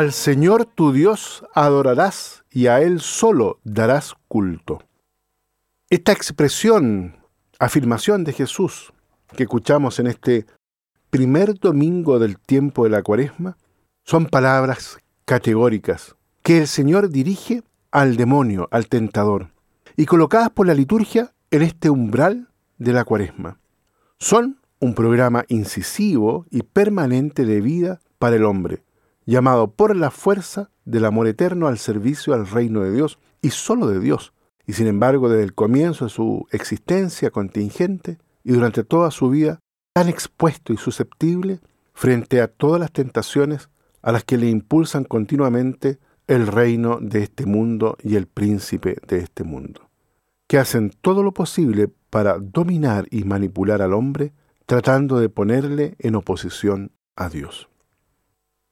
[0.00, 4.82] Al Señor tu Dios adorarás y a Él solo darás culto.
[5.90, 7.18] Esta expresión,
[7.58, 8.94] afirmación de Jesús
[9.36, 10.46] que escuchamos en este
[11.10, 13.58] primer domingo del tiempo de la cuaresma,
[14.02, 19.50] son palabras categóricas que el Señor dirige al demonio, al tentador,
[19.98, 22.48] y colocadas por la liturgia en este umbral
[22.78, 23.60] de la cuaresma.
[24.18, 28.82] Son un programa incisivo y permanente de vida para el hombre,
[29.30, 33.86] llamado por la fuerza del amor eterno al servicio al reino de Dios y solo
[33.86, 34.32] de Dios,
[34.66, 39.60] y sin embargo desde el comienzo de su existencia contingente y durante toda su vida
[39.92, 41.60] tan expuesto y susceptible
[41.94, 43.70] frente a todas las tentaciones
[44.02, 49.18] a las que le impulsan continuamente el reino de este mundo y el príncipe de
[49.18, 49.90] este mundo,
[50.48, 54.32] que hacen todo lo posible para dominar y manipular al hombre,
[54.66, 57.69] tratando de ponerle en oposición a Dios.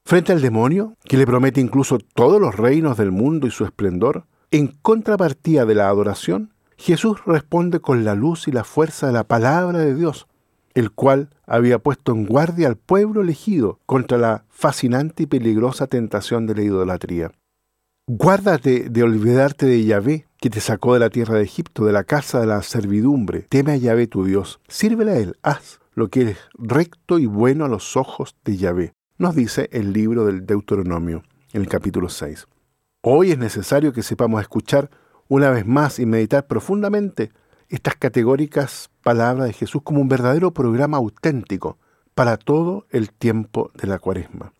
[0.08, 4.24] Frente al demonio, que le promete incluso todos los reinos del mundo y su esplendor,
[4.50, 9.24] en contrapartida de la adoración, Jesús responde con la luz y la fuerza de la
[9.24, 10.26] palabra de Dios,
[10.72, 16.46] el cual había puesto en guardia al pueblo elegido contra la fascinante y peligrosa tentación
[16.46, 17.32] de la idolatría.
[18.06, 22.04] Guárdate de olvidarte de Yahvé, que te sacó de la tierra de Egipto, de la
[22.04, 23.44] casa de la servidumbre.
[23.50, 24.58] Teme a Yahvé tu Dios.
[24.68, 25.36] Sírvele a él.
[25.42, 28.94] Haz lo que es recto y bueno a los ojos de Yahvé.
[29.18, 32.46] Nos dice el libro del Deuteronomio, en el capítulo 6.
[33.00, 34.90] Hoy es necesario que sepamos escuchar
[35.26, 37.32] una vez más y meditar profundamente
[37.68, 41.78] estas categóricas palabras de Jesús como un verdadero programa auténtico
[42.14, 44.52] para todo el tiempo de la cuaresma.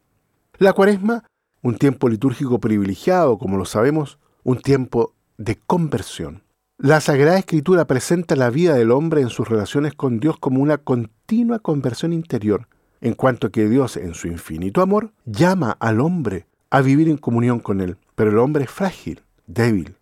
[0.59, 1.23] La cuaresma
[1.63, 6.43] un tiempo litúrgico privilegiado, como lo sabemos, un tiempo de conversión.
[6.79, 10.79] La Sagrada Escritura presenta la vida del hombre en sus relaciones con Dios como una
[10.79, 12.67] continua conversión interior,
[13.01, 17.61] en cuanto que Dios, en su infinito amor, llama al hombre a vivir en comunión
[17.61, 17.97] con Él.
[18.15, 19.97] Pero el hombre es frágil, débil.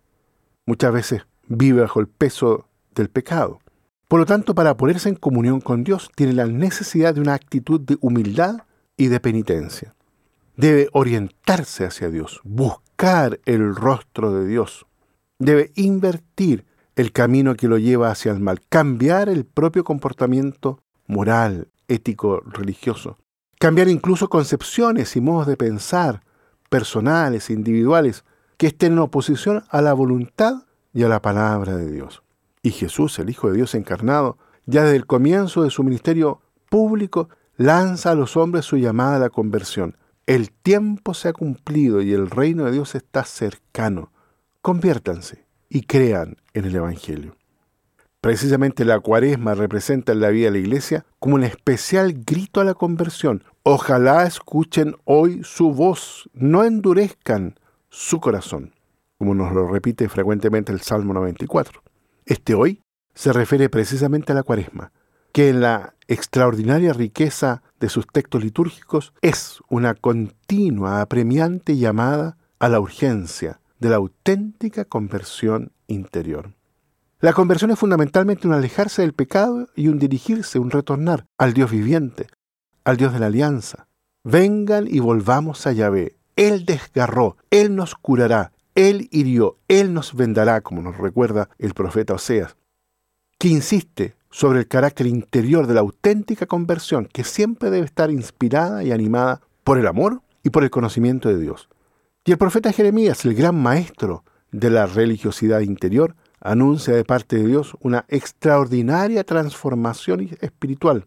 [0.65, 3.59] Muchas veces vive bajo el peso del pecado.
[4.07, 7.79] Por lo tanto, para ponerse en comunión con Dios, tiene la necesidad de una actitud
[7.79, 8.61] de humildad
[8.95, 9.93] y de penitencia
[10.57, 14.85] debe orientarse hacia Dios, buscar el rostro de Dios.
[15.39, 16.65] Debe invertir
[16.95, 23.17] el camino que lo lleva hacia el mal, cambiar el propio comportamiento moral, ético, religioso.
[23.59, 26.21] Cambiar incluso concepciones y modos de pensar
[26.69, 28.23] personales, individuales,
[28.57, 32.23] que estén en oposición a la voluntad y a la palabra de Dios.
[32.61, 37.29] Y Jesús, el Hijo de Dios encarnado, ya desde el comienzo de su ministerio público,
[37.55, 42.11] lanza a los hombres su llamada a la conversión, el tiempo se ha cumplido y
[42.11, 44.11] el reino de Dios está cercano.
[44.61, 47.36] Conviértanse y crean en el Evangelio.
[48.21, 52.63] Precisamente la cuaresma representa en la vida de la iglesia como un especial grito a
[52.63, 53.43] la conversión.
[53.63, 58.73] Ojalá escuchen hoy su voz, no endurezcan su corazón,
[59.19, 61.83] como nos lo repite frecuentemente el Salmo 94.
[62.25, 62.81] Este hoy
[63.13, 64.91] se refiere precisamente a la cuaresma,
[65.31, 72.69] que en la extraordinaria riqueza de sus textos litúrgicos es una continua, apremiante llamada a
[72.69, 76.53] la urgencia de la auténtica conversión interior.
[77.19, 81.71] La conversión es fundamentalmente un alejarse del pecado y un dirigirse, un retornar al Dios
[81.71, 82.27] viviente,
[82.83, 83.87] al Dios de la alianza.
[84.23, 86.15] Vengan y volvamos a Yahvé.
[86.35, 92.13] Él desgarró, Él nos curará, Él hirió, Él nos vendará, como nos recuerda el profeta
[92.13, 92.55] Oseas,
[93.39, 98.83] que insiste sobre el carácter interior de la auténtica conversión que siempre debe estar inspirada
[98.83, 101.67] y animada por el amor y por el conocimiento de Dios.
[102.25, 107.47] Y el profeta Jeremías, el gran maestro de la religiosidad interior, anuncia de parte de
[107.47, 111.05] Dios una extraordinaria transformación espiritual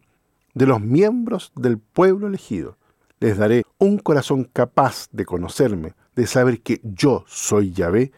[0.53, 2.77] de los miembros del pueblo elegido.
[3.19, 8.11] Les daré un corazón capaz de conocerme, de saber que yo soy Yahvé,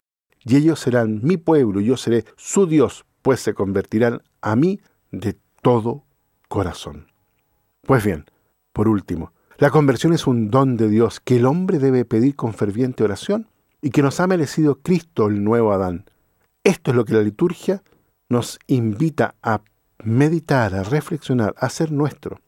[0.44, 4.80] y ellos serán mi pueblo y yo seré su Dios, pues se convertirán a mí
[5.10, 6.04] de todo
[6.48, 7.06] corazón.
[7.82, 8.26] Pues bien,
[8.72, 12.54] por último, la conversión es un don de Dios que el hombre debe pedir con
[12.54, 13.46] ferviente oración
[13.80, 16.04] y que nos ha merecido Cristo el nuevo Adán.
[16.64, 17.82] Esto es lo que la liturgia
[18.30, 19.60] nos invita a
[20.02, 22.40] meditar, a reflexionar, a ser nuestro.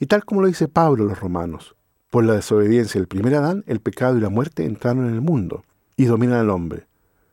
[0.00, 1.76] Y tal como lo dice Pablo a los romanos,
[2.08, 5.64] por la desobediencia del primer Adán, el pecado y la muerte entraron en el mundo
[5.96, 6.86] y dominan al hombre.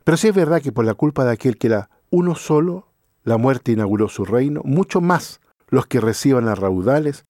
[0.03, 2.89] Pero sí es verdad que por la culpa de aquel que era uno solo,
[3.23, 5.39] la muerte inauguró su reino, mucho más
[5.69, 7.23] los que reciban a raudales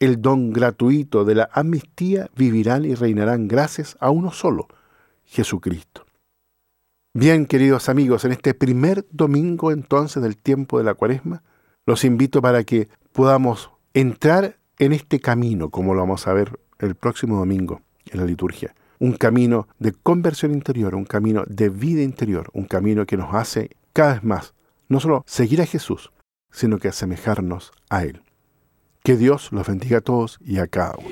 [0.00, 4.66] el don gratuito de la amnistía vivirán y reinarán gracias a uno solo,
[5.24, 6.05] Jesucristo.
[7.18, 11.42] Bien, queridos amigos, en este primer domingo entonces del tiempo de la cuaresma,
[11.86, 16.94] los invito para que podamos entrar en este camino, como lo vamos a ver el
[16.94, 17.80] próximo domingo
[18.10, 23.06] en la liturgia, un camino de conversión interior, un camino de vida interior, un camino
[23.06, 24.52] que nos hace cada vez más
[24.90, 26.12] no solo seguir a Jesús,
[26.52, 28.20] sino que asemejarnos a Él.
[29.02, 31.08] Que Dios los bendiga a todos y a cada uno.